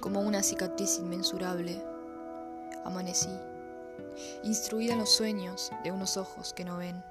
[0.00, 1.82] como una cicatriz inmensurable.
[2.84, 3.30] Amanecí,
[4.44, 7.02] instruida en los sueños de unos ojos que no ven,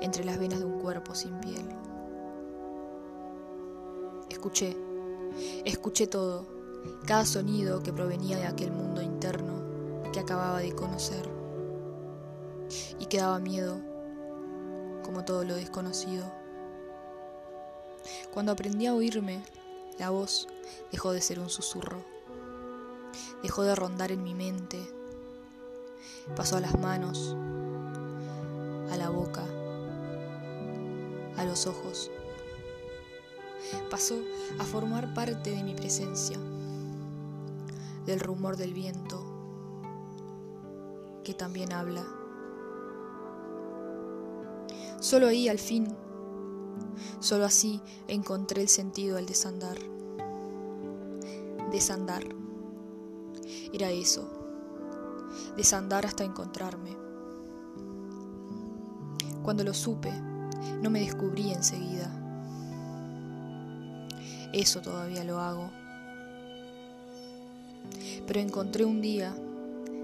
[0.00, 1.66] entre las venas de un cuerpo sin piel.
[4.28, 4.76] Escuché,
[5.64, 6.46] escuché todo,
[7.06, 9.64] cada sonido que provenía de aquel mundo interno
[10.14, 11.28] que acababa de conocer.
[13.00, 13.80] Y que daba miedo,
[15.02, 16.24] como todo lo desconocido.
[18.32, 19.42] Cuando aprendí a oírme,
[19.98, 20.48] la voz
[20.90, 22.02] dejó de ser un susurro,
[23.42, 24.80] dejó de rondar en mi mente,
[26.36, 27.36] pasó a las manos,
[28.90, 29.44] a la boca,
[31.36, 32.10] a los ojos,
[33.90, 34.16] pasó
[34.58, 36.38] a formar parte de mi presencia,
[38.04, 39.24] del rumor del viento,
[41.22, 42.04] que también habla.
[45.00, 45.94] Solo ahí al fin
[47.20, 49.78] Solo así encontré el sentido al desandar.
[51.70, 52.22] Desandar.
[53.72, 54.28] Era eso.
[55.56, 56.96] Desandar hasta encontrarme.
[59.42, 60.12] Cuando lo supe,
[60.82, 62.10] no me descubrí enseguida.
[64.52, 65.70] Eso todavía lo hago.
[68.26, 69.34] Pero encontré un día,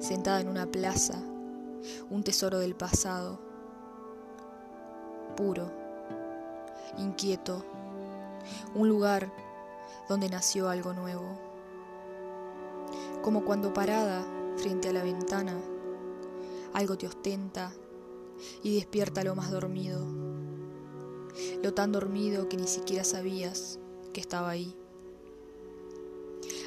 [0.00, 1.22] sentada en una plaza,
[2.10, 3.38] un tesoro del pasado,
[5.36, 5.83] puro
[6.98, 7.64] inquieto,
[8.74, 9.32] un lugar
[10.08, 11.26] donde nació algo nuevo.
[13.22, 14.24] Como cuando parada
[14.56, 15.56] frente a la ventana,
[16.72, 17.72] algo te ostenta
[18.62, 20.04] y despierta lo más dormido,
[21.62, 23.78] lo tan dormido que ni siquiera sabías
[24.12, 24.76] que estaba ahí.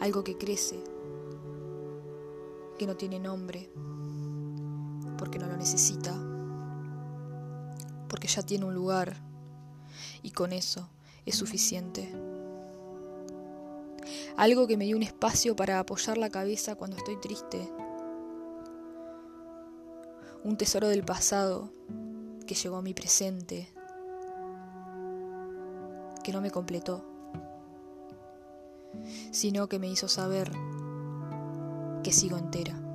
[0.00, 0.82] Algo que crece,
[2.78, 3.70] que no tiene nombre,
[5.18, 6.14] porque no lo necesita,
[8.08, 9.29] porque ya tiene un lugar
[10.22, 10.88] y con eso
[11.26, 12.12] es suficiente.
[14.36, 17.70] Algo que me dio un espacio para apoyar la cabeza cuando estoy triste.
[20.42, 21.70] Un tesoro del pasado
[22.46, 23.68] que llegó a mi presente,
[26.24, 27.04] que no me completó,
[29.30, 30.50] sino que me hizo saber
[32.02, 32.89] que sigo entera.